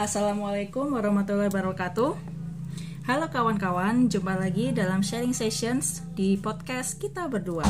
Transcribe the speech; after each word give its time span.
Assalamualaikum 0.00 0.96
warahmatullahi 0.96 1.52
wabarakatuh. 1.52 2.16
Halo 3.04 3.26
kawan-kawan, 3.28 4.08
jumpa 4.08 4.32
lagi 4.32 4.72
dalam 4.72 5.04
sharing 5.04 5.36
sessions 5.36 6.00
di 6.16 6.40
podcast 6.40 6.96
kita 6.96 7.28
berdua. 7.28 7.68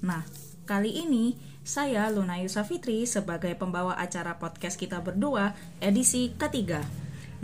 Nah, 0.00 0.24
kali 0.64 1.04
ini 1.04 1.36
saya 1.60 2.08
Luna 2.08 2.40
Yusafitri 2.40 3.04
sebagai 3.04 3.52
pembawa 3.52 4.00
acara 4.00 4.40
podcast 4.40 4.80
kita 4.80 5.04
berdua 5.04 5.52
edisi 5.76 6.32
ketiga. 6.40 6.80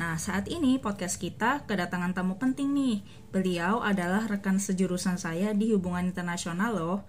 Nah, 0.00 0.16
saat 0.16 0.48
ini 0.48 0.80
podcast 0.80 1.20
kita 1.20 1.69
kedatangan 1.69 2.16
tamu 2.16 2.41
penting 2.41 2.72
nih. 2.72 3.05
Beliau 3.28 3.84
adalah 3.84 4.25
rekan 4.25 4.56
sejurusan 4.56 5.20
saya 5.20 5.52
di 5.52 5.77
hubungan 5.77 6.00
internasional 6.09 6.72
loh. 6.72 7.05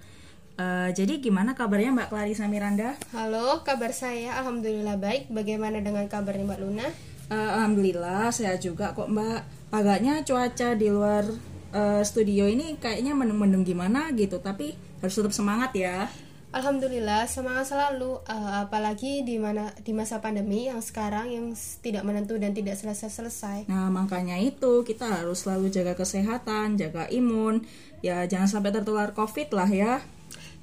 Eh, 0.56 0.90
jadi 0.96 1.20
gimana 1.20 1.52
kabarnya 1.52 1.92
Mbak 1.92 2.10
Clarissa 2.16 2.48
Miranda? 2.48 2.96
Halo, 3.12 3.60
kabar 3.68 3.92
saya 3.92 4.40
alhamdulillah 4.40 4.96
baik. 4.96 5.28
Bagaimana 5.28 5.84
dengan 5.84 6.08
kabarnya 6.08 6.48
Mbak 6.48 6.60
Luna? 6.64 6.88
Eh, 7.28 7.36
Alhamdulillah 7.60 8.32
saya 8.32 8.56
juga 8.56 8.96
kok 8.96 9.12
Mbak. 9.12 9.72
Agaknya 9.76 10.24
cuaca 10.24 10.72
di 10.80 10.88
luar 10.88 11.28
eh, 11.76 12.02
studio 12.08 12.48
ini 12.48 12.80
kayaknya 12.80 13.12
mendung-mendung 13.12 13.68
gimana 13.68 14.08
gitu, 14.16 14.40
tapi 14.40 14.72
harus 15.04 15.12
tetap 15.12 15.36
semangat 15.36 15.76
ya. 15.76 16.08
Alhamdulillah 16.56 17.28
semangat 17.28 17.76
selalu 17.76 18.24
eh, 18.24 18.54
apalagi 18.64 19.28
di 19.28 19.36
mana 19.36 19.76
di 19.84 19.92
masa 19.92 20.24
pandemi 20.24 20.72
yang 20.72 20.80
sekarang 20.80 21.36
yang 21.36 21.52
tidak 21.84 22.08
menentu 22.08 22.40
dan 22.40 22.56
tidak 22.56 22.80
selesai-selesai. 22.80 23.68
Nah 23.68 23.92
makanya 23.92 24.40
itu 24.40 24.88
kita 24.88 25.20
harus 25.20 25.44
selalu 25.44 25.68
jaga 25.68 26.00
kesehatan, 26.00 26.80
jaga 26.80 27.12
imun, 27.12 27.68
ya 28.00 28.24
jangan 28.24 28.48
sampai 28.48 28.72
tertular 28.72 29.12
COVID 29.12 29.52
lah 29.52 29.68
ya. 29.68 30.00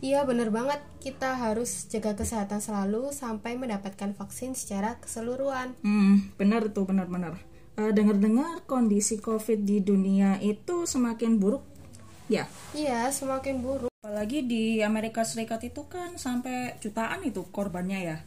Iya 0.03 0.27
benar 0.27 0.50
banget 0.50 0.83
kita 0.98 1.39
harus 1.39 1.86
jaga 1.86 2.19
kesehatan 2.19 2.58
selalu 2.58 3.14
sampai 3.14 3.55
mendapatkan 3.55 4.11
vaksin 4.19 4.58
secara 4.58 4.98
keseluruhan. 4.98 5.78
Hmm, 5.86 6.34
benar 6.34 6.75
tuh 6.75 6.91
benar-benar. 6.91 7.39
Eh, 7.78 7.95
Dengar-dengar 7.95 8.67
kondisi 8.67 9.23
COVID 9.23 9.62
di 9.62 9.78
dunia 9.78 10.42
itu 10.42 10.91
semakin 10.91 11.39
buruk, 11.39 11.62
ya. 12.27 12.50
Iya 12.75 13.14
semakin 13.14 13.62
buruk. 13.62 13.95
Apalagi 14.03 14.42
di 14.42 14.83
Amerika 14.83 15.23
Serikat 15.23 15.62
itu 15.62 15.86
kan 15.86 16.19
sampai 16.19 16.75
jutaan 16.83 17.23
itu 17.23 17.47
korbannya 17.55 18.03
ya. 18.03 18.19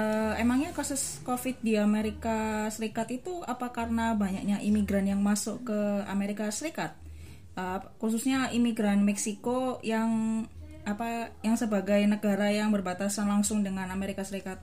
Eh, 0.00 0.40
emangnya 0.40 0.72
kasus 0.72 1.20
COVID 1.28 1.60
di 1.60 1.76
Amerika 1.76 2.64
Serikat 2.72 3.12
itu 3.12 3.44
apa 3.44 3.76
karena 3.76 4.16
banyaknya 4.16 4.64
imigran 4.64 5.04
yang 5.04 5.20
masuk 5.20 5.68
ke 5.68 5.80
Amerika 6.08 6.48
Serikat? 6.48 6.96
Eh, 7.60 7.78
khususnya 8.00 8.48
imigran 8.56 9.04
Meksiko 9.04 9.84
yang 9.84 10.48
apa 10.88 11.34
yang 11.44 11.56
sebagai 11.60 12.00
negara 12.08 12.48
yang 12.50 12.72
berbatasan 12.72 13.28
langsung 13.28 13.60
dengan 13.60 13.88
Amerika 13.92 14.24
Serikat. 14.24 14.62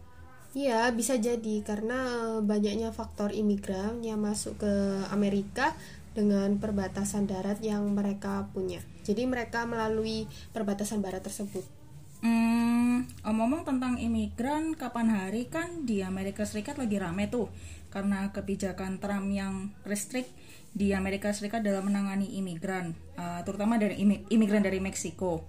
Iya 0.57 0.89
bisa 0.89 1.19
jadi 1.19 1.61
karena 1.61 1.99
eh, 2.37 2.41
banyaknya 2.41 2.89
faktor 2.89 3.35
imigran 3.35 4.01
yang 4.01 4.23
masuk 4.23 4.57
ke 4.63 4.73
Amerika 5.13 5.77
dengan 6.17 6.57
perbatasan 6.57 7.29
darat 7.29 7.61
yang 7.61 7.85
mereka 7.93 8.49
punya. 8.49 8.81
Jadi 9.05 9.29
mereka 9.29 9.69
melalui 9.69 10.25
perbatasan 10.49 11.05
barat 11.05 11.21
tersebut. 11.21 11.61
Hmm, 12.25 13.05
omong-omong 13.21 13.61
tentang 13.61 14.01
imigran, 14.01 14.73
kapan 14.73 15.13
hari 15.13 15.45
kan 15.45 15.85
di 15.85 16.01
Amerika 16.01 16.41
Serikat 16.49 16.81
lagi 16.81 16.97
rame 16.97 17.29
tuh 17.29 17.53
karena 17.93 18.33
kebijakan 18.33 18.97
Trump 18.97 19.29
yang 19.29 19.69
restrict 19.85 20.33
di 20.73 20.97
Amerika 20.97 21.29
Serikat 21.29 21.61
dalam 21.61 21.85
menangani 21.85 22.33
imigran, 22.41 22.97
uh, 23.17 23.45
terutama 23.45 23.77
dari 23.77 24.01
imi- 24.01 24.25
imigran 24.33 24.65
dari 24.65 24.81
Meksiko. 24.81 25.45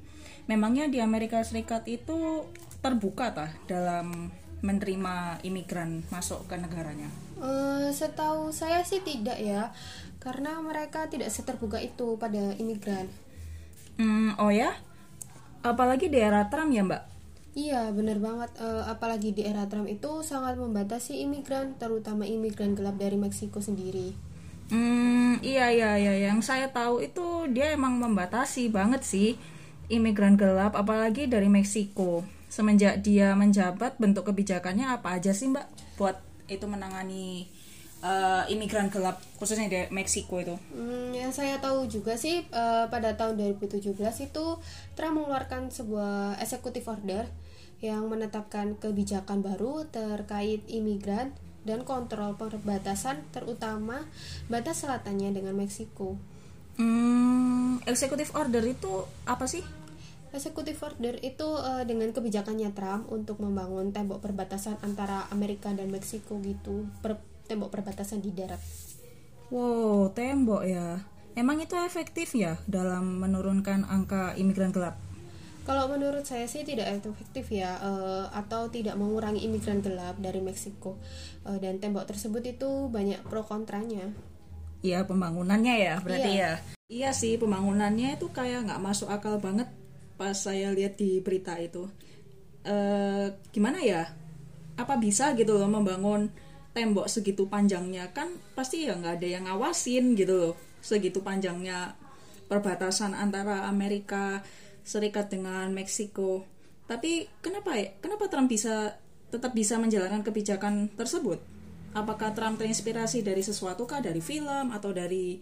Memangnya 0.48 0.88
di 0.88 0.98
Amerika 0.98 1.44
Serikat 1.44 1.84
itu 1.84 2.48
terbuka 2.81 3.36
tah 3.36 3.53
dalam 3.69 4.32
menerima 4.64 5.44
imigran 5.44 6.03
masuk 6.10 6.48
ke 6.48 6.56
negaranya? 6.56 7.06
Eh, 7.38 7.92
setahu 7.92 8.50
saya 8.50 8.82
sih 8.82 9.04
tidak 9.04 9.38
ya, 9.38 9.70
karena 10.19 10.58
mereka 10.58 11.06
tidak 11.06 11.31
seterbuka 11.31 11.78
itu 11.78 12.19
pada 12.19 12.56
imigran. 12.56 13.06
Hmm, 14.00 14.34
oh 14.41 14.50
ya? 14.50 14.75
Apalagi 15.62 16.10
di 16.10 16.19
era 16.19 16.48
Trump 16.50 16.72
ya, 16.72 16.82
Mbak? 16.82 17.03
Iya, 17.54 17.92
benar 17.92 18.19
banget. 18.19 18.50
Eh, 18.58 18.84
apalagi 18.88 19.37
di 19.37 19.44
era 19.44 19.69
Trump 19.69 19.87
itu 19.87 20.25
sangat 20.25 20.56
membatasi 20.56 21.22
imigran, 21.28 21.76
terutama 21.76 22.25
imigran 22.25 22.72
gelap 22.72 22.97
dari 22.97 23.20
Meksiko 23.20 23.60
sendiri. 23.60 24.16
Hmm, 24.69 25.41
iya 25.41 25.72
iya 25.72 25.97
iya 25.97 26.28
yang 26.28 26.44
saya 26.44 26.69
tahu 26.69 27.00
itu 27.00 27.48
dia 27.56 27.72
emang 27.72 27.97
membatasi 27.97 28.69
banget 28.69 29.00
sih 29.00 29.41
imigran 29.88 30.37
gelap 30.37 30.76
apalagi 30.76 31.26
dari 31.26 31.49
Meksiko. 31.49 32.25
Semenjak 32.49 33.04
dia 33.04 33.37
menjabat 33.37 34.00
bentuk 34.00 34.28
kebijakannya 34.32 34.88
apa 34.88 35.21
aja 35.21 35.37
sih 35.37 35.53
Mbak 35.53 36.00
buat 36.00 36.16
itu 36.49 36.65
menangani 36.65 37.44
eh, 38.00 38.43
imigran 38.53 38.88
gelap 38.88 39.21
khususnya 39.37 39.69
di 39.69 39.81
Meksiko 39.93 40.41
itu? 40.41 40.56
Hmm, 40.72 41.12
yang 41.12 41.32
saya 41.32 41.60
tahu 41.60 41.88
juga 41.88 42.16
sih 42.16 42.44
eh, 42.44 42.84
pada 42.88 43.16
tahun 43.16 43.37
2017 43.37 43.93
itu 44.00 44.47
Trump 44.97 45.15
mengeluarkan 45.21 45.69
sebuah 45.72 46.41
executive 46.41 46.88
order 46.88 47.25
yang 47.78 48.10
menetapkan 48.10 48.75
kebijakan 48.81 49.44
baru 49.44 49.87
terkait 49.88 50.66
imigran 50.66 51.31
dan 51.62 51.84
kontrol 51.84 52.34
perbatasan 52.34 53.22
terutama 53.31 54.09
batas 54.49 54.82
selatannya 54.82 55.37
dengan 55.37 55.55
Meksiko. 55.55 56.16
Hmm, 56.78 57.82
executive 57.84 58.32
order 58.34 58.62
itu 58.65 59.05
apa 59.26 59.44
sih? 59.50 59.77
Executive 60.28 60.76
order 60.82 61.14
itu 61.20 61.48
eh, 61.58 61.84
dengan 61.84 62.12
kebijakannya 62.12 62.76
Trump 62.76 63.08
untuk 63.08 63.40
membangun 63.40 63.90
tembok 63.90 64.20
perbatasan 64.20 64.76
antara 64.80 65.24
Amerika 65.28 65.72
dan 65.72 65.88
Meksiko 65.88 66.36
gitu, 66.44 66.84
per- 67.00 67.20
tembok 67.48 67.72
perbatasan 67.72 68.20
di 68.20 68.30
darat. 68.36 68.60
Wow, 69.48 70.12
tembok 70.12 70.68
ya. 70.68 71.00
Emang 71.32 71.56
itu 71.62 71.72
efektif 71.78 72.36
ya 72.36 72.60
dalam 72.68 73.22
menurunkan 73.22 73.88
angka 73.88 74.36
imigran 74.36 74.74
gelap? 74.74 75.00
Kalau 75.64 75.84
menurut 75.84 76.24
saya 76.24 76.48
sih 76.48 76.64
tidak 76.64 76.88
efektif 77.00 77.52
ya, 77.52 77.76
eh, 77.80 78.24
atau 78.32 78.68
tidak 78.68 78.96
mengurangi 78.96 79.44
imigran 79.44 79.80
gelap 79.80 80.16
dari 80.20 80.40
Meksiko. 80.40 80.96
Eh, 81.44 81.56
dan 81.60 81.80
tembok 81.80 82.08
tersebut 82.08 82.44
itu 82.44 82.88
banyak 82.88 83.20
pro 83.28 83.44
kontranya. 83.44 84.08
Iya 84.78 85.02
pembangunannya 85.04 85.74
ya 85.74 85.94
berarti 85.98 86.30
Iya. 86.38 86.52
ya. 86.56 86.76
Iya 86.88 87.10
sih 87.12 87.36
pembangunannya 87.36 88.16
itu 88.16 88.32
kayak 88.32 88.64
nggak 88.70 88.80
masuk 88.80 89.10
akal 89.12 89.36
banget 89.42 89.68
pas 90.18 90.34
saya 90.34 90.74
lihat 90.74 90.98
di 90.98 91.22
berita 91.22 91.54
itu. 91.56 91.86
Eh 92.66 93.32
gimana 93.54 93.78
ya? 93.80 94.10
Apa 94.74 94.98
bisa 94.98 95.32
gitu 95.38 95.54
loh 95.54 95.70
membangun 95.70 96.28
tembok 96.76 97.08
segitu 97.10 97.48
panjangnya 97.48 98.12
kan 98.14 98.28
pasti 98.54 98.86
ya 98.86 98.94
nggak 98.94 99.18
ada 99.18 99.26
yang 99.26 99.44
ngawasin 99.50 100.14
gitu 100.14 100.34
loh 100.36 100.54
segitu 100.78 101.24
panjangnya 101.26 101.98
perbatasan 102.46 103.18
antara 103.18 103.66
Amerika 103.66 104.40
Serikat 104.88 105.28
dengan 105.28 105.68
Meksiko. 105.76 106.48
Tapi 106.88 107.28
kenapa 107.44 107.76
ya? 107.76 107.93
Kenapa 108.00 108.32
Trump 108.32 108.48
bisa 108.48 108.96
tetap 109.28 109.52
bisa 109.52 109.76
menjalankan 109.76 110.25
kebijakan 110.25 110.88
tersebut? 110.96 111.44
Apakah 111.93 112.32
Trump 112.32 112.56
terinspirasi 112.56 113.20
dari 113.20 113.44
sesuatu 113.44 113.84
kah 113.84 114.00
dari 114.00 114.25
film 114.25 114.72
atau 114.72 114.88
dari 114.96 115.37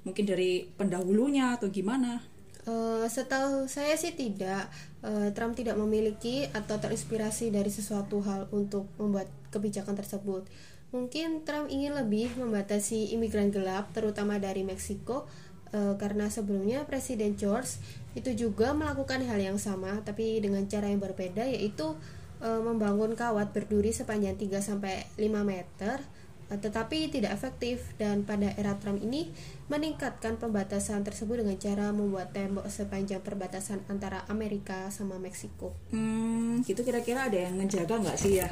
mungkin 0.00 0.24
dari 0.24 0.64
pendahulunya 0.64 1.60
atau 1.60 1.68
gimana? 1.68 2.24
Eh, 2.66 3.06
setahu 3.06 3.70
saya 3.70 3.94
sih 3.94 4.18
tidak, 4.18 4.66
Eh, 5.06 5.30
Trump 5.38 5.54
tidak 5.54 5.78
memiliki 5.78 6.50
atau 6.50 6.82
terinspirasi 6.82 7.54
dari 7.54 7.70
sesuatu 7.70 8.18
hal 8.26 8.50
untuk 8.50 8.90
membuat 8.98 9.30
kebijakan 9.54 9.94
tersebut. 9.94 10.42
Mungkin 10.90 11.46
Trump 11.46 11.70
ingin 11.70 11.94
lebih 11.94 12.34
membatasi 12.34 13.14
imigran 13.14 13.54
gelap, 13.54 13.94
terutama 13.94 14.42
dari 14.42 14.66
Meksiko, 14.66 15.30
eh, 15.70 15.94
karena 15.94 16.26
sebelumnya 16.26 16.82
Presiden 16.90 17.38
George 17.38 17.78
itu 18.18 18.34
juga 18.34 18.74
melakukan 18.74 19.22
hal 19.22 19.38
yang 19.38 19.58
sama, 19.62 20.02
tapi 20.02 20.42
dengan 20.42 20.66
cara 20.66 20.90
yang 20.90 20.98
berbeda, 20.98 21.46
yaitu 21.46 21.94
membangun 22.36 23.16
kawat 23.16 23.56
berduri 23.56 23.96
sepanjang 23.96 24.36
3-5 24.36 25.40
meter 25.40 26.04
eh, 26.04 26.25
tetapi 26.46 27.10
tidak 27.10 27.34
efektif 27.34 27.82
dan 27.98 28.22
pada 28.22 28.54
era 28.54 28.78
Trump 28.78 29.02
ini 29.02 29.34
meningkatkan 29.66 30.38
pembatasan 30.38 31.02
tersebut 31.02 31.42
dengan 31.42 31.58
cara 31.58 31.90
membuat 31.90 32.30
tembok 32.30 32.70
sepanjang 32.70 33.18
perbatasan 33.18 33.82
antara 33.90 34.22
Amerika 34.30 34.86
sama 34.94 35.18
Meksiko. 35.18 35.74
Hmm, 35.90 36.62
gitu 36.62 36.86
kira-kira 36.86 37.26
ada 37.26 37.38
yang 37.50 37.58
ngejaga 37.58 37.98
nggak 37.98 38.18
sih 38.18 38.38
ya? 38.38 38.48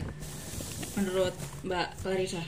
Menurut 0.99 1.35
Mbak 1.62 1.88
Clarissa? 2.02 2.43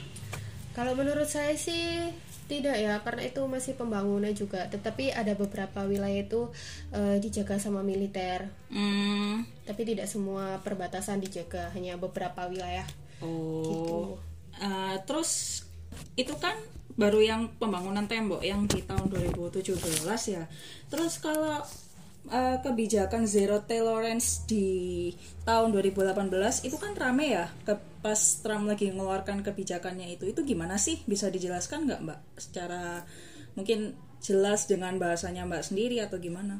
Kalau 0.75 0.93
menurut 0.93 1.25
saya 1.25 1.55
sih 1.55 2.11
tidak 2.47 2.79
ya, 2.79 3.03
karena 3.03 3.27
itu 3.27 3.43
masih 3.43 3.75
pembangunan 3.75 4.31
juga. 4.31 4.71
Tetapi 4.71 5.11
ada 5.11 5.35
beberapa 5.35 5.83
wilayah 5.83 6.23
itu 6.23 6.47
eh, 6.95 7.19
dijaga 7.19 7.59
sama 7.59 7.83
militer. 7.83 8.47
Hmm, 8.71 9.43
Tapi 9.67 9.83
tidak 9.83 10.07
semua 10.07 10.59
perbatasan 10.63 11.19
dijaga, 11.19 11.71
hanya 11.75 11.99
beberapa 11.99 12.47
wilayah. 12.47 12.87
oh. 13.19 13.63
Gitu. 13.63 13.99
Eh, 14.57 14.97
terus 15.05 15.61
itu 16.17 16.33
kan 16.37 16.57
baru 16.97 17.21
yang 17.21 17.41
pembangunan 17.61 18.09
tembok 18.09 18.41
yang 18.41 18.65
di 18.65 18.81
tahun 18.81 19.09
2017 19.09 19.77
ya. 20.33 20.43
Terus 20.89 21.21
kalau 21.21 21.61
eh, 22.33 22.57
kebijakan 22.65 23.29
zero 23.29 23.61
tolerance 23.63 24.43
di 24.49 25.09
tahun 25.45 25.69
2018 25.73 26.65
itu 26.65 26.77
kan 26.81 26.97
rame 26.97 27.37
ya? 27.37 27.45
Ke 27.61 27.77
pas 28.01 28.17
Trump 28.41 28.65
lagi 28.65 28.89
mengeluarkan 28.89 29.45
kebijakannya 29.45 30.17
itu 30.17 30.25
itu 30.33 30.41
gimana 30.41 30.81
sih? 30.81 31.05
Bisa 31.05 31.29
dijelaskan 31.29 31.85
nggak 31.85 32.01
mbak? 32.01 32.19
Secara 32.41 33.05
mungkin 33.53 33.93
jelas 34.17 34.65
dengan 34.65 34.97
bahasanya 34.97 35.45
mbak 35.45 35.61
sendiri 35.61 36.01
atau 36.01 36.17
gimana 36.17 36.57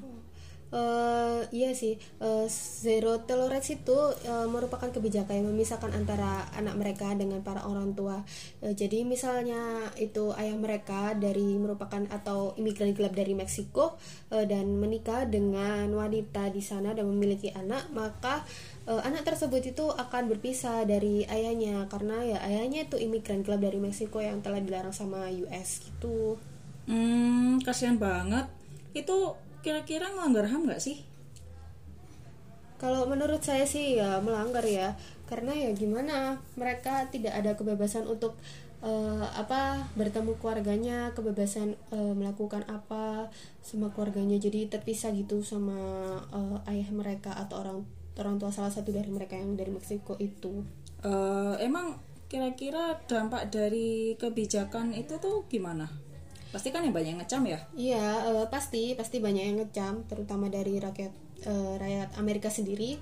Eh, 0.67 1.41
iya 1.55 1.71
sih, 1.71 1.95
eh, 1.95 2.45
zero 2.83 3.23
tolerance 3.23 3.71
itu 3.71 3.95
eh, 4.27 4.47
merupakan 4.51 4.91
kebijakan 4.91 5.39
yang 5.39 5.47
memisahkan 5.55 5.95
antara 5.95 6.43
anak 6.59 6.75
mereka 6.75 7.15
dengan 7.15 7.39
para 7.39 7.63
orang 7.63 7.95
tua. 7.95 8.19
Eh, 8.59 8.75
jadi 8.75 9.07
misalnya 9.07 9.87
itu 9.95 10.35
ayah 10.35 10.59
mereka 10.59 11.15
dari 11.15 11.55
merupakan 11.55 12.03
atau 12.11 12.51
imigran 12.59 12.91
gelap 12.91 13.15
dari 13.15 13.31
Meksiko 13.31 13.95
eh, 14.35 14.43
dan 14.43 14.75
menikah 14.75 15.23
dengan 15.23 15.87
wanita 15.95 16.51
di 16.51 16.59
sana 16.59 16.91
dan 16.91 17.07
memiliki 17.07 17.47
anak, 17.55 17.87
maka 17.95 18.43
eh, 18.91 19.01
anak 19.07 19.23
tersebut 19.23 19.63
itu 19.71 19.87
akan 19.87 20.27
berpisah 20.27 20.83
dari 20.83 21.23
ayahnya 21.31 21.87
karena 21.87 22.27
ya 22.27 22.37
ayahnya 22.43 22.91
itu 22.91 22.99
imigran 22.99 23.39
gelap 23.39 23.63
dari 23.63 23.79
Meksiko 23.79 24.19
yang 24.19 24.43
telah 24.43 24.59
dilarang 24.59 24.91
sama 24.91 25.31
US 25.31 25.79
gitu. 25.79 26.35
hmm 26.87 27.59
kasihan 27.67 27.99
banget 27.99 28.47
itu 28.95 29.35
kira-kira 29.67 30.07
melanggar 30.15 30.47
ham 30.47 30.63
nggak 30.63 30.79
sih? 30.79 31.03
Kalau 32.79 33.03
menurut 33.03 33.43
saya 33.43 33.67
sih 33.67 33.99
ya 33.99 34.23
melanggar 34.23 34.63
ya, 34.63 34.95
karena 35.27 35.51
ya 35.51 35.75
gimana 35.75 36.39
mereka 36.55 37.03
tidak 37.11 37.35
ada 37.35 37.51
kebebasan 37.59 38.07
untuk 38.07 38.39
eh, 38.79 39.27
apa 39.35 39.91
bertemu 39.99 40.39
keluarganya, 40.39 41.11
kebebasan 41.11 41.75
eh, 41.91 42.13
melakukan 42.15 42.63
apa 42.71 43.27
sama 43.59 43.91
keluarganya, 43.91 44.39
jadi 44.39 44.71
terpisah 44.71 45.11
gitu 45.11 45.43
sama 45.43 45.75
eh, 46.31 46.71
ayah 46.71 46.87
mereka 46.95 47.35
atau 47.35 47.59
orang 47.59 47.79
orang 48.15 48.39
tua 48.39 48.55
salah 48.55 48.71
satu 48.71 48.95
dari 48.95 49.11
mereka 49.11 49.35
yang 49.35 49.59
dari 49.59 49.75
Meksiko 49.75 50.15
itu. 50.23 50.63
Eh, 51.03 51.55
emang 51.59 51.99
kira-kira 52.31 53.03
dampak 53.03 53.51
dari 53.51 54.15
kebijakan 54.15 54.95
itu 54.95 55.19
tuh 55.19 55.43
gimana 55.51 56.06
pasti 56.49 56.71
kan 56.71 56.83
yang 56.83 56.95
banyak 56.95 57.11
yang 57.15 57.19
ngecam 57.21 57.43
ya 57.43 57.59
Iya, 57.75 58.07
eh, 58.31 58.45
pasti 58.47 58.95
pasti 58.95 59.19
banyak 59.19 59.43
yang 59.43 59.57
ngecam, 59.63 60.07
terutama 60.07 60.47
dari 60.47 60.79
rakyat 60.79 61.13
eh, 61.43 61.73
rakyat 61.77 62.17
Amerika 62.17 62.49
sendiri. 62.49 62.97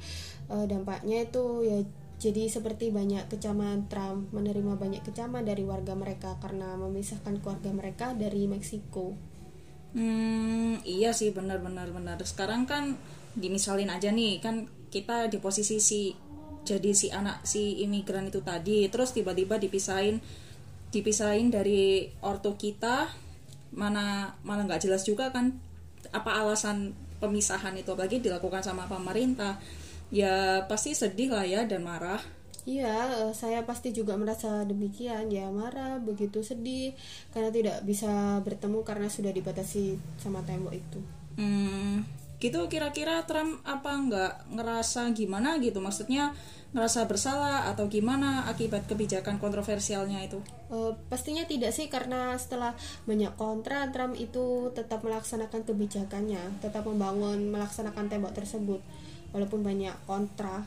Eh, 0.50 0.65
dampaknya 0.65 1.25
itu 1.25 1.65
ya 1.65 1.80
jadi 2.15 2.47
seperti 2.47 2.95
banyak 2.95 3.27
kecaman 3.27 3.92
Trump 3.92 4.31
menerima 4.31 4.80
banyak 4.80 5.03
kecaman 5.03 5.44
dari 5.44 5.68
warga 5.68 5.94
mereka 6.00 6.39
karena 6.39 6.80
memisahkan 6.80 7.44
keluarga 7.44 7.75
mereka 7.75 8.15
dari 8.15 8.47
Meksiko. 8.47 9.13
Hmm, 9.95 10.80
iya 10.88 11.12
sih 11.12 11.31
benar-benar 11.36 11.92
benar. 11.92 12.19
Sekarang 12.24 12.68
kan 12.68 12.95
dimisalin 13.36 13.92
aja 13.92 14.12
nih, 14.12 14.39
kan 14.39 14.68
kita 14.92 15.27
di 15.27 15.44
posisi 15.44 15.80
si 15.83 16.15
jadi 16.65 16.92
si 16.95 17.12
anak 17.12 17.44
si 17.44 17.83
imigran 17.83 18.31
itu 18.31 18.39
tadi, 18.42 18.88
terus 18.88 19.12
tiba-tiba 19.12 19.59
dipisahin 19.59 20.24
dipisahin 20.95 21.51
dari 21.51 22.07
ortu 22.24 22.56
kita, 22.56 23.12
mana 23.74 24.36
mana 24.46 24.68
nggak 24.68 24.86
jelas 24.86 25.08
juga 25.08 25.34
kan 25.34 25.56
apa 26.14 26.42
alasan 26.44 26.94
pemisahan 27.18 27.74
itu 27.80 27.90
apalagi 27.94 28.22
dilakukan 28.22 28.62
sama 28.62 28.86
pemerintah. 28.86 29.58
Ya 30.14 30.64
pasti 30.70 30.94
sedih 30.94 31.34
lah 31.34 31.46
ya 31.48 31.66
dan 31.66 31.82
marah. 31.82 32.22
Iya, 32.66 33.30
eh, 33.30 33.34
saya 33.38 33.62
pasti 33.62 33.94
juga 33.94 34.18
merasa 34.18 34.66
demikian. 34.66 35.30
Ya 35.30 35.50
marah, 35.54 36.02
begitu 36.02 36.42
sedih 36.42 36.98
karena 37.30 37.54
tidak 37.54 37.78
bisa 37.86 38.42
bertemu 38.42 38.82
karena 38.82 39.08
sudah 39.10 39.30
dibatasi 39.30 40.02
sama 40.18 40.42
tembok 40.42 40.74
itu. 40.74 41.00
Hmm, 41.38 42.02
gitu 42.44 42.60
kira-kira 42.74 43.24
Trump 43.30 43.64
apa 43.64 43.92
nggak 43.96 44.34
ngerasa 44.56 45.02
gimana 45.20 45.50
gitu? 45.66 45.80
Maksudnya 45.80 46.36
ngerasa 46.76 47.08
bersalah 47.08 47.72
atau 47.72 47.88
gimana 47.88 48.44
akibat 48.52 48.84
kebijakan 48.90 49.40
kontroversialnya 49.44 50.20
itu? 50.28 50.40
Eh, 50.66 50.92
pastinya 51.12 51.46
tidak 51.46 51.72
sih 51.78 51.88
karena 51.94 52.34
setelah 52.42 52.74
banyak 53.06 53.32
kontra 53.38 53.86
Trump 53.94 54.18
itu 54.18 54.74
tetap 54.74 55.00
melaksanakan 55.06 55.62
kebijakannya, 55.62 56.42
tetap 56.64 56.84
membangun 56.90 57.54
melaksanakan 57.54 58.06
tembok 58.12 58.34
tersebut 58.34 58.81
walaupun 59.34 59.62
banyak 59.62 59.94
kontra. 60.10 60.66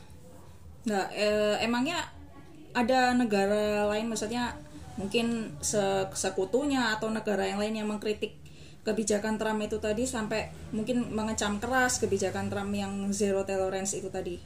nggak 0.86 1.06
eh, 1.14 1.56
emangnya 1.66 1.98
ada 2.72 3.12
negara 3.14 3.84
lain? 3.90 4.06
Maksudnya 4.08 4.54
mungkin 4.98 5.54
se- 5.62 6.10
sekutunya 6.14 6.94
atau 6.94 7.08
negara 7.10 7.46
yang 7.46 7.58
lain 7.62 7.74
yang 7.78 7.88
mengkritik 7.90 8.34
kebijakan 8.86 9.38
Trump 9.38 9.60
itu 9.62 9.78
tadi 9.78 10.04
sampai 10.06 10.50
mungkin 10.74 11.10
mengecam 11.14 11.58
keras 11.58 11.98
kebijakan 12.02 12.50
Trump 12.52 12.72
yang 12.74 13.10
zero 13.14 13.42
tolerance 13.42 13.96
itu 13.98 14.10
tadi 14.10 14.38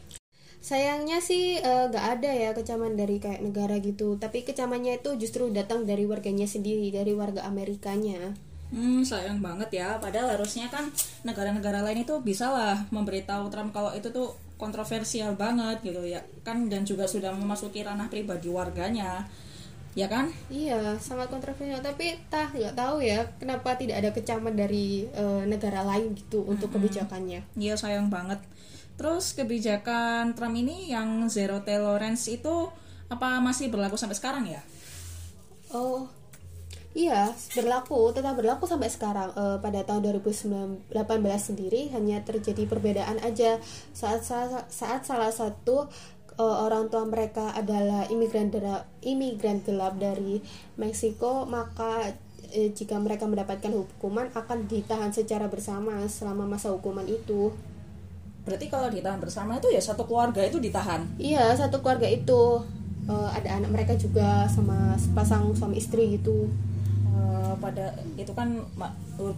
Sayangnya 0.63 1.19
sih 1.19 1.59
eh, 1.59 1.85
nggak 1.91 2.07
ada 2.19 2.31
ya 2.31 2.55
kecaman 2.55 2.95
dari 2.95 3.19
kayak 3.19 3.43
negara 3.43 3.83
gitu, 3.83 4.15
tapi 4.15 4.47
kecamannya 4.47 5.03
itu 5.03 5.19
justru 5.19 5.51
datang 5.51 5.83
dari 5.83 6.07
warganya 6.07 6.47
sendiri, 6.47 6.87
dari 6.95 7.11
warga 7.19 7.43
Amerikanya. 7.51 8.31
Hmm, 8.71 9.03
sayang 9.03 9.43
banget 9.43 9.83
ya. 9.83 9.99
Padahal 9.99 10.39
harusnya 10.39 10.71
kan 10.71 10.87
negara-negara 11.27 11.83
lain 11.83 12.07
itu 12.07 12.15
bisa 12.23 12.47
lah 12.49 12.79
memberitahu 12.95 13.51
Trump 13.51 13.75
kalau 13.75 13.91
itu 13.93 14.09
tuh 14.15 14.39
kontroversial 14.55 15.35
banget 15.35 15.83
gitu 15.83 15.99
ya. 16.07 16.23
Kan 16.47 16.71
dan 16.71 16.87
juga 16.87 17.11
sudah 17.11 17.35
memasuki 17.35 17.83
ranah 17.83 18.07
pribadi 18.07 18.47
warganya. 18.47 19.27
Ya 19.93 20.09
kan? 20.09 20.33
Iya, 20.49 20.97
sangat 20.97 21.29
kontroversial. 21.29 21.85
Tapi 21.85 22.17
tah 22.33 22.49
nggak 22.49 22.73
tahu 22.73 23.05
ya 23.05 23.29
kenapa 23.37 23.77
tidak 23.77 24.01
ada 24.01 24.11
kecaman 24.17 24.57
dari 24.57 25.05
eh, 25.13 25.43
negara 25.45 25.85
lain 25.85 26.17
gitu 26.17 26.49
untuk 26.49 26.73
kebijakannya. 26.73 27.45
Iya, 27.61 27.75
sayang 27.77 28.09
banget. 28.09 28.41
Terus 28.97 29.37
kebijakan 29.37 30.33
Trump 30.33 30.57
ini 30.57 30.93
yang 30.93 31.29
zero 31.29 31.61
tolerance 31.61 32.29
itu 32.29 32.69
apa 33.13 33.41
masih 33.45 33.69
berlaku 33.69 34.01
sampai 34.01 34.17
sekarang 34.17 34.45
ya? 34.49 34.65
Oh, 35.73 36.09
iya 36.97 37.33
berlaku, 37.57 38.13
tetap 38.17 38.37
berlaku 38.37 38.65
sampai 38.65 38.89
sekarang. 38.89 39.29
Eh, 39.37 39.59
pada 39.61 39.85
tahun 39.85 40.09
2018 40.25 40.89
sendiri 41.37 41.93
hanya 41.93 42.25
terjadi 42.25 42.65
perbedaan 42.65 43.21
aja 43.21 43.61
saat 43.93 44.25
saat, 44.25 44.69
saat 44.73 45.05
salah 45.05 45.33
satu 45.33 45.89
eh, 46.37 46.57
orang 46.67 46.89
tua 46.89 47.05
mereka 47.05 47.53
adalah 47.53 48.07
imigran 48.09 48.49
dera- 48.49 48.87
imigran 49.03 49.61
gelap 49.65 49.97
dari 49.97 50.41
Meksiko, 50.77 51.45
maka 51.47 52.13
eh, 52.53 52.71
jika 52.73 53.01
mereka 53.01 53.25
mendapatkan 53.25 53.73
hukuman 53.73 54.29
akan 54.33 54.69
ditahan 54.69 55.13
secara 55.13 55.49
bersama 55.49 56.05
selama 56.09 56.45
masa 56.45 56.69
hukuman 56.73 57.05
itu. 57.09 57.53
Berarti 58.43 58.67
kalau 58.67 58.91
ditahan 58.91 59.23
bersama 59.23 59.57
itu 59.57 59.71
ya 59.71 59.79
satu 59.79 60.03
keluarga 60.05 60.43
itu 60.43 60.59
ditahan. 60.59 61.07
Iya, 61.17 61.55
satu 61.55 61.79
keluarga 61.79 62.11
itu 62.11 62.61
eh, 63.07 63.29
ada 63.33 63.63
anak 63.63 63.71
mereka 63.71 63.95
juga 63.95 64.45
sama 64.51 64.99
sepasang 64.99 65.55
suami 65.55 65.79
istri 65.79 66.19
gitu. 66.19 66.51
Eh, 67.13 67.55
pada 67.63 67.95
itu 68.19 68.33
kan 68.35 68.49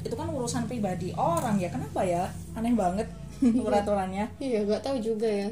itu 0.00 0.14
kan 0.16 0.28
urusan 0.32 0.64
pribadi 0.64 1.12
orang 1.14 1.60
ya. 1.60 1.68
Kenapa 1.68 2.00
ya? 2.00 2.24
Aneh 2.56 2.72
banget 2.72 3.04
peraturannya. 3.66 4.24
Iya, 4.40 4.64
nggak 4.64 4.82
tahu 4.82 4.96
juga 5.04 5.28
ya. 5.28 5.48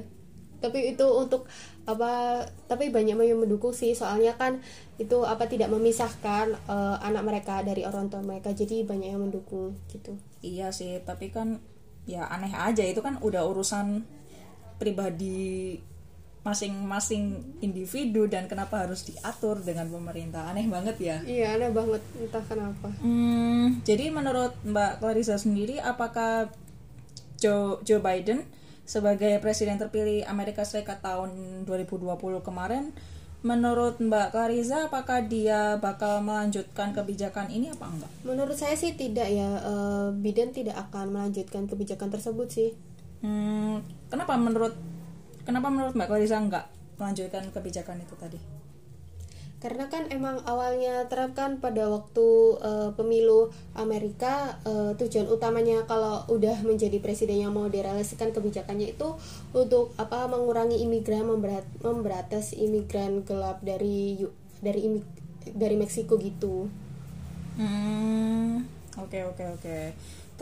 Tapi 0.62 0.95
itu 0.95 1.02
untuk 1.04 1.50
apa? 1.85 2.42
Tapi 2.71 2.95
banyak 2.95 3.19
yang 3.19 3.42
mendukung 3.42 3.75
sih, 3.75 3.92
soalnya 3.99 4.38
kan 4.38 4.62
itu 5.02 5.26
apa 5.26 5.50
tidak 5.50 5.69
memisahkan 5.75 6.54
eh, 6.54 6.97
anak 7.02 7.23
mereka 7.26 7.66
dari 7.66 7.83
orang 7.83 8.07
tua 8.07 8.23
mereka, 8.23 8.54
jadi 8.54 8.87
banyak 8.87 9.11
yang 9.11 9.23
mendukung 9.26 9.75
gitu. 9.90 10.14
Iya 10.40 10.71
sih, 10.71 11.02
tapi 11.02 11.35
kan 11.35 11.59
ya 12.07 12.26
aneh 12.31 12.54
aja 12.54 12.83
itu 12.83 13.02
kan 13.02 13.19
udah 13.19 13.47
urusan 13.47 14.02
pribadi 14.78 15.78
masing-masing 16.42 17.54
individu 17.62 18.26
dan 18.26 18.50
kenapa 18.50 18.83
harus 18.83 19.07
diatur 19.07 19.62
dengan 19.62 19.87
pemerintah 19.87 20.50
aneh 20.50 20.66
banget 20.66 20.97
ya. 20.99 21.16
Iya, 21.23 21.54
aneh 21.54 21.71
banget 21.71 22.02
entah 22.19 22.42
kenapa. 22.42 22.90
Hmm, 22.99 23.78
jadi 23.87 24.11
menurut 24.11 24.50
Mbak 24.66 24.99
Clarissa 24.99 25.38
sendiri 25.38 25.78
apakah 25.78 26.50
Joe 27.38 27.78
Joe 27.87 28.02
Biden 28.02 28.42
sebagai 28.82 29.38
presiden 29.38 29.78
terpilih 29.78 30.26
Amerika 30.26 30.66
Serikat 30.66 31.00
tahun 31.00 31.62
2020 31.64 32.18
kemarin 32.42 32.90
menurut 33.42 33.98
Mbak 33.98 34.30
Kariza 34.30 34.86
apakah 34.86 35.26
dia 35.26 35.74
bakal 35.82 36.22
melanjutkan 36.22 36.94
kebijakan 36.94 37.50
ini 37.50 37.74
apa 37.74 37.90
enggak? 37.90 38.12
Menurut 38.22 38.54
saya 38.54 38.78
sih 38.78 38.94
tidak 38.94 39.26
ya, 39.26 39.58
uh, 39.66 40.14
Biden 40.14 40.54
tidak 40.54 40.78
akan 40.78 41.10
melanjutkan 41.10 41.66
kebijakan 41.66 42.14
tersebut 42.14 42.46
sih. 42.46 42.70
Hmm, 43.18 43.82
kenapa 44.06 44.38
menurut 44.38 44.78
kenapa 45.42 45.74
menurut 45.74 45.94
Mbak 45.98 46.08
Kariza 46.10 46.38
enggak 46.38 46.70
melanjutkan 47.02 47.50
kebijakan 47.50 47.98
itu 47.98 48.14
tadi? 48.14 48.38
Karena 49.62 49.87
kan 49.87 50.11
emang 50.11 50.42
awalnya 50.42 51.07
Trump 51.07 51.38
kan 51.38 51.62
pada 51.62 51.87
waktu 51.87 52.59
uh, 52.59 52.90
pemilu 52.99 53.54
Amerika 53.78 54.59
uh, 54.66 54.90
tujuan 54.99 55.31
utamanya 55.31 55.87
kalau 55.87 56.26
udah 56.26 56.66
menjadi 56.66 56.99
presiden 56.99 57.47
yang 57.47 57.54
mau 57.54 57.71
direalisasikan 57.71 58.35
kebijakannya 58.35 58.99
itu 58.99 59.14
untuk 59.54 59.95
apa 60.02 60.26
mengurangi 60.26 60.83
imigran 60.83 61.31
memberat 61.31 61.62
memberatas 61.78 62.59
imigran 62.59 63.23
gelap 63.23 63.62
dari 63.62 64.19
dari 64.59 64.81
imig, 64.83 65.07
dari 65.54 65.78
Meksiko 65.78 66.19
gitu. 66.19 66.66
Hmm, 67.54 68.66
oke 68.99 69.14
okay, 69.14 69.23
oke 69.23 69.38
okay, 69.38 69.47
oke. 69.47 69.62
Okay. 69.62 69.85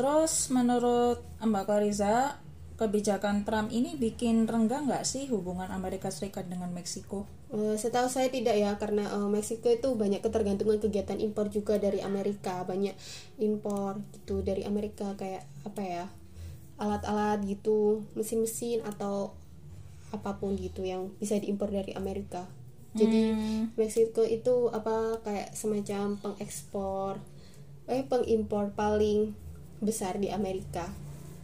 Terus 0.00 0.49
menurut 0.49 1.21
Mbak 1.45 1.65
Kariza 1.69 2.41
kebijakan 2.81 3.45
Trump 3.45 3.69
ini 3.69 3.93
bikin 4.01 4.49
renggang 4.49 4.89
nggak 4.89 5.05
sih 5.05 5.29
hubungan 5.29 5.69
Amerika 5.69 6.09
Serikat 6.09 6.49
dengan 6.49 6.73
Meksiko? 6.73 7.29
Uh, 7.53 7.77
setahu 7.77 8.09
saya 8.09 8.33
tidak 8.33 8.57
ya 8.57 8.73
karena 8.81 9.05
uh, 9.13 9.29
Meksiko 9.29 9.69
itu 9.69 9.93
banyak 9.93 10.25
ketergantungan 10.25 10.81
kegiatan 10.81 11.21
impor 11.21 11.53
juga 11.53 11.77
dari 11.77 12.01
Amerika 12.01 12.65
banyak 12.65 12.97
impor 13.37 14.01
gitu 14.17 14.41
dari 14.41 14.65
Amerika 14.65 15.13
kayak 15.21 15.45
apa 15.69 15.83
ya 15.85 16.05
alat-alat 16.81 17.45
gitu 17.45 18.09
mesin-mesin 18.17 18.81
atau 18.89 19.37
apa 20.17 20.41
pun 20.41 20.57
gitu 20.57 20.81
yang 20.81 21.13
bisa 21.21 21.37
diimpor 21.37 21.69
dari 21.69 21.93
Amerika 21.93 22.49
jadi 22.97 23.37
hmm. 23.37 23.77
Meksiko 23.77 24.25
itu 24.25 24.73
apa 24.73 25.21
kayak 25.21 25.53
semacam 25.53 26.17
pengekspor 26.17 27.21
eh 27.91 28.07
pengimpor 28.09 28.73
paling 28.73 29.37
besar 29.85 30.17
di 30.17 30.33
Amerika 30.33 30.89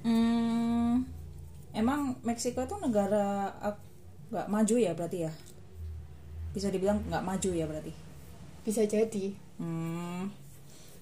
hmm 0.07 1.16
emang 1.77 2.17
Meksiko 2.25 2.65
itu 2.65 2.75
negara 2.81 3.53
nggak 4.33 4.49
maju 4.49 4.75
ya 4.81 4.97
berarti 4.97 5.29
ya? 5.29 5.33
Bisa 6.57 6.73
dibilang 6.73 7.05
nggak 7.07 7.23
maju 7.23 7.51
ya 7.53 7.69
berarti? 7.69 7.93
Bisa 8.65 8.83
jadi. 8.89 9.37
Hmm. 9.61 10.33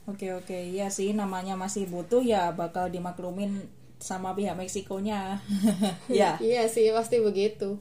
Oke 0.04 0.34
oke. 0.36 0.58
Ya 0.74 0.92
sih 0.92 1.14
namanya 1.16 1.56
masih 1.56 1.88
butuh 1.88 2.20
ya 2.20 2.52
bakal 2.52 2.92
dimaklumin 2.92 3.64
sama 4.02 4.36
pihak 4.36 4.58
Meksikonya. 4.58 5.40
Ya. 6.10 6.36
Iya 6.42 6.68
sih 6.68 6.92
pasti 6.92 7.22
begitu. 7.22 7.80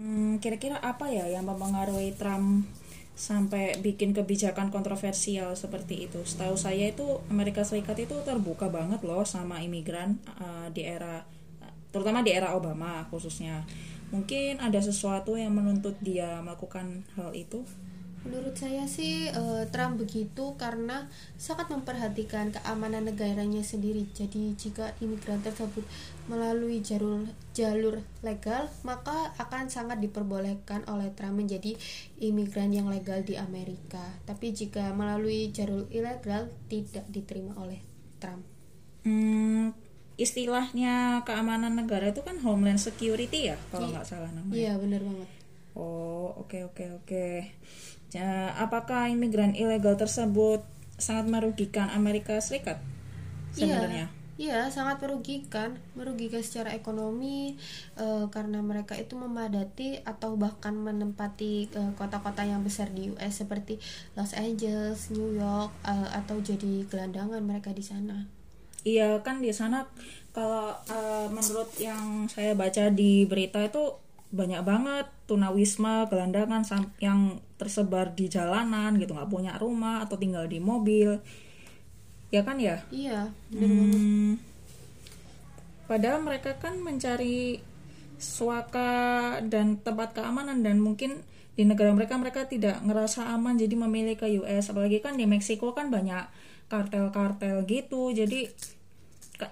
Hmm, 0.00 0.40
kira-kira 0.40 0.80
apa 0.80 1.12
ya 1.12 1.28
yang 1.28 1.44
mempengaruhi 1.44 2.16
Trump 2.16 2.64
sampai 3.12 3.76
bikin 3.84 4.16
kebijakan 4.16 4.72
kontroversial 4.72 5.52
seperti 5.52 6.08
itu. 6.08 6.24
Setahu 6.24 6.56
saya 6.56 6.88
itu 6.88 7.20
Amerika 7.28 7.60
Serikat 7.60 8.00
itu 8.00 8.16
terbuka 8.24 8.72
banget 8.72 9.04
loh 9.04 9.22
sama 9.28 9.60
imigran 9.60 10.16
uh, 10.40 10.72
di 10.72 10.88
era 10.88 11.28
terutama 11.92 12.24
di 12.24 12.32
era 12.32 12.56
Obama 12.56 13.04
khususnya 13.12 13.62
mungkin 14.10 14.60
ada 14.60 14.80
sesuatu 14.80 15.36
yang 15.36 15.52
menuntut 15.52 15.96
dia 16.00 16.40
melakukan 16.40 17.04
hal 17.16 17.32
itu 17.36 17.64
Menurut 18.22 18.54
saya 18.54 18.86
sih 18.86 19.26
uh, 19.34 19.66
Trump 19.74 19.98
begitu 19.98 20.54
karena 20.54 21.10
sangat 21.34 21.74
memperhatikan 21.74 22.54
keamanan 22.54 23.10
negaranya 23.10 23.66
sendiri. 23.66 24.06
Jadi 24.14 24.54
jika 24.54 24.94
imigran 25.02 25.42
tersebut 25.42 25.82
melalui 26.30 26.78
jalur 26.86 27.26
jalur 27.50 27.98
legal, 28.22 28.70
maka 28.86 29.34
akan 29.42 29.66
sangat 29.66 29.98
diperbolehkan 29.98 30.86
oleh 30.86 31.10
Trump 31.18 31.42
menjadi 31.42 31.74
imigran 32.22 32.70
yang 32.70 32.86
legal 32.86 33.26
di 33.26 33.34
Amerika. 33.34 34.14
Tapi 34.22 34.54
jika 34.54 34.94
melalui 34.94 35.50
jalur 35.50 35.90
ilegal 35.90 36.46
tidak 36.70 37.02
diterima 37.10 37.58
oleh 37.58 37.82
Trump. 38.22 38.46
Hmm, 39.02 39.74
istilahnya 40.20 41.24
keamanan 41.24 41.76
negara 41.76 42.12
itu 42.12 42.20
kan 42.20 42.36
Homeland 42.40 42.78
Security 42.78 43.52
ya 43.52 43.56
kalau 43.72 43.88
nggak 43.90 44.06
salah 44.06 44.30
namanya. 44.32 44.56
Iya 44.56 44.72
benar 44.76 45.00
banget. 45.00 45.28
Oh 45.72 46.36
oke 46.36 46.52
okay, 46.52 46.60
oke 46.64 46.74
okay, 46.76 46.88
oke. 46.92 47.06
Okay. 47.08 47.36
Ya, 48.12 48.52
apakah 48.60 49.08
imigran 49.08 49.56
ilegal 49.56 49.96
tersebut 49.96 50.60
sangat 51.00 51.32
merugikan 51.32 51.88
Amerika 51.96 52.36
Serikat 52.44 52.76
sebenarnya? 53.56 54.12
Iya. 54.12 54.20
Iya, 54.42 54.72
sangat 54.72 54.98
merugikan, 55.04 55.76
merugikan 55.92 56.40
secara 56.40 56.72
ekonomi 56.72 57.60
uh, 58.00 58.26
karena 58.32 58.64
mereka 58.64 58.96
itu 58.96 59.12
memadati 59.14 60.00
atau 60.02 60.34
bahkan 60.40 60.72
menempati 60.72 61.68
kota 61.70 61.94
kota-kota 61.94 62.42
yang 62.42 62.64
besar 62.64 62.90
di 62.90 63.12
US 63.12 63.44
seperti 63.44 63.78
Los 64.16 64.32
Angeles, 64.32 65.12
New 65.12 65.36
York, 65.36 65.70
uh, 65.84 66.08
atau 66.16 66.40
jadi 66.40 66.88
gelandangan 66.88 67.44
mereka 67.44 67.70
di 67.76 67.84
sana. 67.84 68.26
Iya 68.82 69.22
kan 69.22 69.38
di 69.38 69.54
sana 69.54 69.86
kalau 70.34 70.74
uh, 70.90 71.26
menurut 71.30 71.70
yang 71.78 72.26
saya 72.26 72.56
baca 72.56 72.88
di 72.90 73.28
berita 73.28 73.62
itu 73.62 73.94
banyak 74.32 74.64
banget 74.64 75.06
tunawisma 75.28 76.08
gelandangan 76.08 76.64
yang 76.98 77.36
tersebar 77.60 78.16
di 78.16 78.32
jalanan 78.32 78.96
gitu 78.96 79.12
nggak 79.12 79.28
punya 79.28 79.54
rumah 79.60 80.02
atau 80.02 80.16
tinggal 80.16 80.48
di 80.48 80.58
mobil. 80.58 81.20
Ya 82.32 82.40
kan 82.42 82.56
ya? 82.56 82.80
Iya 82.88 83.28
hmm, 83.52 84.40
padahal 85.84 86.24
mereka 86.24 86.56
kan 86.56 86.80
mencari 86.80 87.60
suaka 88.16 89.36
dan 89.44 89.76
tempat 89.84 90.16
keamanan 90.16 90.64
dan 90.64 90.80
mungkin 90.80 91.20
di 91.52 91.68
negara 91.68 91.92
mereka 91.92 92.16
mereka 92.16 92.48
tidak 92.48 92.80
ngerasa 92.80 93.28
aman 93.36 93.60
jadi 93.60 93.76
memilih 93.76 94.16
ke 94.16 94.24
US 94.40 94.72
apalagi 94.72 95.04
kan 95.04 95.20
di 95.20 95.28
Meksiko 95.28 95.76
kan 95.76 95.92
banyak 95.92 96.24
kartel-kartel 96.72 97.68
gitu. 97.68 98.08
Jadi 98.16 98.48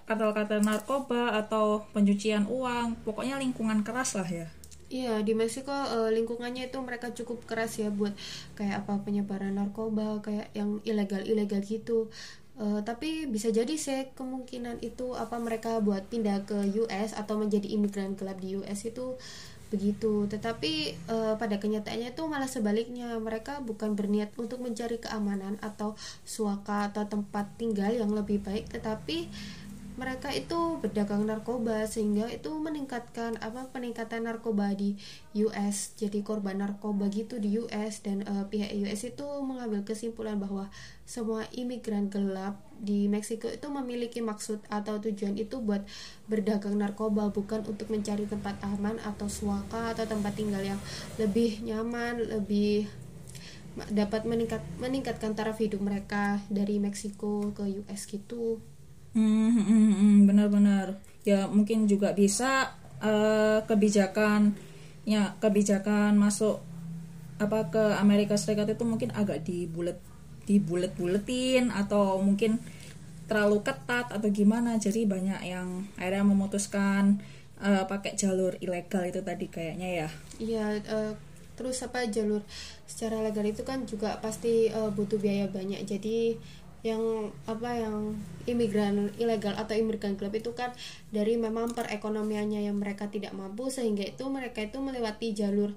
kartel-kartel 0.09 0.65
narkoba 0.65 1.37
atau 1.37 1.85
pencucian 1.93 2.49
uang 2.49 3.05
pokoknya 3.05 3.37
lingkungan 3.37 3.85
keras 3.85 4.17
lah 4.17 4.29
ya. 4.29 4.49
Iya 4.91 5.23
di 5.23 5.39
Meksiko 5.39 5.71
uh, 5.71 6.11
lingkungannya 6.11 6.67
itu 6.67 6.79
mereka 6.83 7.15
cukup 7.15 7.47
keras 7.47 7.79
ya 7.79 7.95
buat 7.95 8.11
kayak 8.59 8.83
apa 8.87 8.99
penyebaran 9.07 9.55
narkoba 9.55 10.19
kayak 10.19 10.51
yang 10.57 10.83
ilegal 10.83 11.23
ilegal 11.23 11.63
gitu. 11.63 12.11
Uh, 12.59 12.83
tapi 12.83 13.25
bisa 13.31 13.49
jadi 13.55 13.71
sih 13.79 14.11
kemungkinan 14.19 14.83
itu 14.83 15.15
apa 15.15 15.39
mereka 15.39 15.79
buat 15.81 16.11
pindah 16.11 16.45
ke 16.45 16.75
US 16.85 17.15
atau 17.15 17.39
menjadi 17.39 17.71
imigran 17.71 18.19
gelap 18.19 18.43
di 18.43 18.59
US 18.59 18.85
itu 18.85 19.15
begitu. 19.71 20.27
Tetapi 20.27 20.99
uh, 21.09 21.35
pada 21.39 21.57
kenyataannya 21.63 22.13
itu 22.13 22.23
malah 22.27 22.51
sebaliknya. 22.51 23.17
Mereka 23.17 23.63
bukan 23.65 23.95
berniat 23.95 24.35
untuk 24.37 24.61
mencari 24.61 24.99
keamanan 24.99 25.57
atau 25.63 25.95
suaka 26.27 26.91
atau 26.91 27.07
tempat 27.07 27.47
tinggal 27.57 27.95
yang 27.95 28.11
lebih 28.11 28.43
baik 28.43 28.67
tetapi 28.71 29.31
mereka 30.01 30.33
itu 30.33 30.81
berdagang 30.81 31.29
narkoba 31.29 31.85
sehingga 31.85 32.25
itu 32.33 32.49
meningkatkan 32.57 33.37
apa 33.45 33.69
peningkatan 33.69 34.25
narkoba 34.25 34.73
di 34.73 34.97
US 35.37 35.93
jadi 36.01 36.25
korban 36.25 36.57
narkoba 36.57 37.13
gitu 37.13 37.37
di 37.37 37.61
US 37.61 38.01
dan 38.01 38.25
uh, 38.25 38.49
pihak 38.49 38.73
US 38.81 39.05
itu 39.05 39.29
mengambil 39.45 39.85
kesimpulan 39.85 40.41
bahwa 40.41 40.73
semua 41.05 41.45
imigran 41.53 42.09
gelap 42.09 42.57
di 42.81 43.13
Meksiko 43.13 43.53
itu 43.53 43.69
memiliki 43.69 44.25
maksud 44.25 44.65
atau 44.73 44.97
tujuan 45.05 45.37
itu 45.37 45.61
buat 45.61 45.85
berdagang 46.33 46.81
narkoba 46.81 47.29
bukan 47.29 47.61
untuk 47.69 47.93
mencari 47.93 48.25
tempat 48.25 48.57
aman 48.65 48.97
atau 49.05 49.29
suaka 49.29 49.93
atau 49.93 50.09
tempat 50.09 50.33
tinggal 50.33 50.65
yang 50.65 50.81
lebih 51.21 51.61
nyaman 51.61 52.25
lebih 52.25 52.89
dapat 53.93 54.25
meningkat 54.25 54.65
meningkatkan 54.81 55.37
taraf 55.37 55.61
hidup 55.61 55.85
mereka 55.85 56.41
dari 56.49 56.81
Meksiko 56.81 57.53
ke 57.53 57.69
US 57.85 58.09
gitu. 58.09 58.65
Hmm, 59.15 59.51
hmm, 59.51 59.65
hmm, 59.67 59.93
hmm, 59.95 60.17
benar-benar. 60.31 60.87
Ya 61.27 61.51
mungkin 61.51 61.91
juga 61.91 62.15
bisa 62.15 62.75
uh, 63.03 63.61
kebijakan 63.67 64.55
ya 65.09 65.35
kebijakan 65.43 66.15
masuk 66.15 66.63
apa 67.41 67.73
ke 67.73 67.85
Amerika 67.97 68.37
Serikat 68.37 68.69
itu 68.69 68.85
mungkin 68.85 69.11
agak 69.17 69.43
dibulet 69.43 69.99
dibulet-buletin 70.45 71.73
atau 71.73 72.21
mungkin 72.21 72.61
terlalu 73.27 73.63
ketat 73.63 74.11
atau 74.11 74.29
gimana. 74.31 74.79
Jadi 74.79 75.07
banyak 75.07 75.41
yang 75.47 75.87
akhirnya 75.99 76.27
memutuskan 76.27 77.23
uh, 77.63 77.87
pakai 77.87 78.15
jalur 78.19 78.55
ilegal 78.59 79.07
itu 79.07 79.21
tadi 79.23 79.47
kayaknya 79.47 80.07
ya. 80.07 80.09
Iya 80.39 80.65
uh, 80.91 81.13
terus 81.55 81.83
apa 81.85 82.09
jalur 82.09 82.41
secara 82.89 83.21
legal 83.21 83.45
itu 83.45 83.63
kan 83.63 83.85
juga 83.85 84.17
pasti 84.19 84.73
uh, 84.73 84.91
butuh 84.91 85.21
biaya 85.21 85.47
banyak. 85.47 85.83
Jadi 85.87 86.35
yang 86.81 87.29
apa 87.45 87.77
yang 87.77 88.17
imigran 88.49 89.13
ilegal 89.21 89.53
atau 89.53 89.77
imigran 89.77 90.17
gelap 90.17 90.33
itu 90.33 90.57
kan 90.57 90.73
dari 91.13 91.37
memang 91.37 91.77
perekonomiannya 91.77 92.65
yang 92.65 92.81
mereka 92.81 93.09
tidak 93.13 93.37
mampu 93.37 93.69
sehingga 93.69 94.01
itu 94.05 94.25
mereka 94.33 94.65
itu 94.65 94.81
melewati 94.81 95.37
jalur 95.37 95.77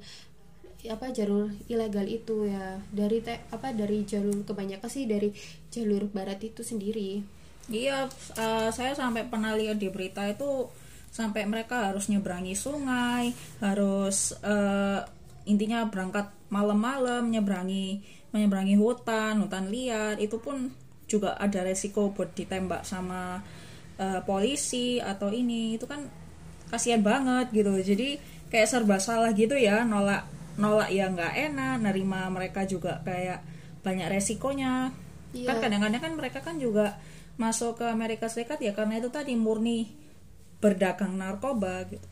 apa 0.84 1.16
jalur 1.16 1.48
ilegal 1.72 2.04
itu 2.08 2.48
ya. 2.48 2.80
Dari 2.92 3.24
te, 3.24 3.40
apa 3.56 3.72
dari 3.72 4.04
jalur 4.04 4.44
kebanyakan 4.44 4.90
sih 4.92 5.08
dari 5.08 5.32
jalur 5.72 6.12
barat 6.12 6.44
itu 6.44 6.60
sendiri. 6.60 7.24
Iya 7.72 8.12
uh, 8.36 8.70
saya 8.72 8.92
sampai 8.92 9.24
pernah 9.32 9.56
lihat 9.56 9.80
di 9.80 9.88
berita 9.88 10.28
itu 10.28 10.68
sampai 11.14 11.46
mereka 11.48 11.94
harus 11.94 12.10
nyeberangi 12.10 12.58
sungai 12.58 13.32
harus 13.62 14.34
uh, 14.42 15.06
intinya 15.46 15.86
berangkat 15.88 16.34
malam-malam 16.50 17.30
menyeberangi 17.30 18.02
menyeberangi 18.34 18.76
hutan 18.82 19.46
hutan 19.46 19.70
liar 19.70 20.18
itu 20.18 20.42
pun 20.42 20.74
juga 21.14 21.38
ada 21.38 21.62
resiko 21.62 22.10
buat 22.10 22.34
ditembak 22.34 22.82
sama 22.82 23.46
uh, 24.02 24.22
polisi 24.26 24.98
atau 24.98 25.30
ini. 25.30 25.78
Itu 25.78 25.86
kan 25.86 26.10
kasihan 26.74 27.06
banget 27.06 27.54
gitu. 27.54 27.70
Jadi 27.78 28.18
kayak 28.50 28.70
serba 28.70 28.98
salah 28.98 29.34
gitu 29.34 29.54
ya 29.54 29.86
nolak 29.86 30.26
nolak 30.58 30.94
ya 30.94 31.10
nggak 31.10 31.34
enak 31.50 31.82
nerima 31.82 32.30
mereka 32.30 32.66
juga 32.66 33.02
kayak 33.06 33.46
banyak 33.86 34.10
resikonya. 34.10 34.90
Iya. 35.34 35.50
kan 35.50 35.66
kadang-kadang 35.66 36.02
kan 36.02 36.14
mereka 36.14 36.40
kan 36.46 36.62
juga 36.62 37.02
masuk 37.42 37.82
ke 37.82 37.86
Amerika 37.90 38.30
Serikat 38.30 38.62
ya 38.62 38.78
karena 38.78 39.02
itu 39.02 39.10
tadi 39.10 39.34
murni 39.34 39.90
berdagang 40.62 41.18
narkoba 41.18 41.90
gitu. 41.90 42.08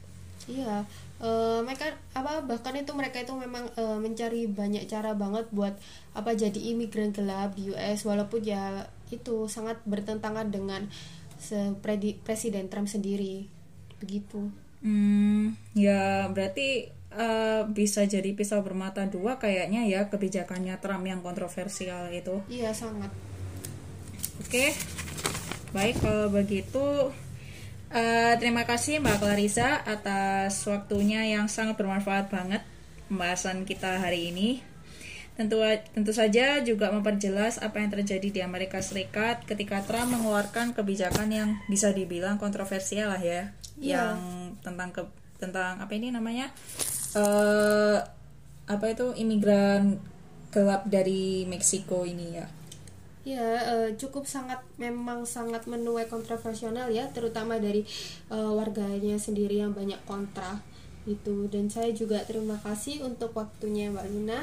Iya, 0.50 0.90
eh, 1.22 1.60
mereka 1.62 1.94
apa 2.18 2.42
bahkan 2.42 2.74
itu 2.74 2.92
mereka 2.98 3.22
itu 3.22 3.34
memang 3.38 3.70
eh, 3.78 3.98
mencari 4.02 4.50
banyak 4.50 4.90
cara 4.90 5.14
banget 5.14 5.46
buat 5.54 5.78
apa 6.18 6.34
jadi 6.34 6.74
imigran 6.74 7.14
gelap 7.14 7.54
di 7.56 7.72
US 7.72 8.04
walaupun 8.04 8.42
ya 8.42 8.90
itu 9.14 9.46
sangat 9.46 9.80
bertentangan 9.86 10.50
dengan 10.50 10.90
Presiden 12.22 12.70
Trump 12.70 12.86
sendiri 12.86 13.50
begitu. 13.98 14.50
Hmm, 14.82 15.58
ya 15.78 16.30
berarti 16.30 16.90
eh, 17.14 17.62
bisa 17.70 18.06
jadi 18.06 18.34
pisau 18.34 18.66
bermata 18.66 19.06
dua 19.06 19.38
kayaknya 19.38 19.86
ya 19.86 20.10
kebijakannya 20.10 20.78
Trump 20.82 21.06
yang 21.06 21.22
kontroversial 21.22 22.10
itu. 22.10 22.42
Iya 22.50 22.74
sangat. 22.74 23.10
Oke, 24.42 24.74
baik 25.74 26.02
kalau 26.02 26.34
begitu 26.34 27.14
eh, 27.92 28.34
terima 28.40 28.64
kasih 28.64 29.04
Mbak 29.04 29.18
Clarissa 29.20 29.84
atas 29.84 30.64
waktunya 30.68 31.28
yang 31.28 31.52
sangat 31.52 31.76
bermanfaat 31.76 32.32
banget 32.32 32.64
pembahasan 33.12 33.68
kita 33.68 34.00
hari 34.00 34.32
ini. 34.32 34.64
Tentu 35.36 35.64
tentu 35.96 36.12
saja 36.12 36.60
juga 36.62 36.92
memperjelas 36.92 37.64
apa 37.64 37.80
yang 37.80 37.90
terjadi 37.90 38.28
di 38.30 38.40
Amerika 38.44 38.84
Serikat 38.84 39.48
ketika 39.48 39.80
Trump 39.84 40.12
mengeluarkan 40.16 40.76
kebijakan 40.76 41.32
yang 41.32 41.50
bisa 41.72 41.90
dibilang 41.96 42.36
kontroversial 42.36 43.16
lah 43.16 43.22
ya, 43.24 43.50
Iya. 43.80 43.96
yang 44.14 44.20
tentang 44.60 44.92
ke 44.92 45.02
tentang 45.42 45.82
apa 45.82 45.90
ini 45.98 46.14
namanya 46.14 46.54
eh 47.18 47.98
apa 48.70 48.86
itu 48.88 49.16
imigran 49.18 49.98
gelap 50.54 50.86
dari 50.86 51.48
Meksiko 51.48 52.04
ini 52.06 52.38
ya. 52.38 52.46
Ya 53.22 53.62
eh, 53.62 53.90
cukup 54.02 54.26
sangat 54.26 54.66
memang 54.82 55.30
sangat 55.30 55.70
menuai 55.70 56.10
kontroversial 56.10 56.74
ya 56.90 57.06
terutama 57.14 57.62
dari 57.62 57.86
eh, 58.34 58.52
warganya 58.52 59.18
sendiri 59.22 59.62
yang 59.62 59.78
banyak 59.78 60.02
kontra 60.10 60.58
itu 61.06 61.50
dan 61.50 61.70
saya 61.70 61.90
juga 61.94 62.22
terima 62.26 62.58
kasih 62.62 63.02
untuk 63.06 63.34
waktunya 63.38 63.90
Mbak 63.94 64.06
Luna. 64.10 64.40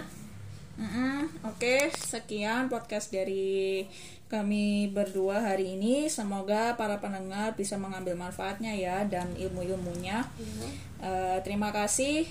Mm-mm, 0.79 1.27
Oke, 1.43 1.91
sekian 1.91 2.71
podcast 2.71 3.11
dari 3.11 3.83
kami 4.31 4.87
berdua 4.95 5.43
hari 5.43 5.75
ini. 5.75 6.07
Semoga 6.07 6.79
para 6.79 7.03
pendengar 7.03 7.59
bisa 7.59 7.75
mengambil 7.75 8.15
manfaatnya 8.15 8.79
ya 8.79 9.03
dan 9.03 9.35
ilmu-ilmunya. 9.35 10.23
Eh, 11.03 11.39
terima 11.43 11.75
kasih. 11.75 12.31